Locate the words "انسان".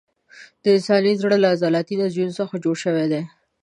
0.75-1.03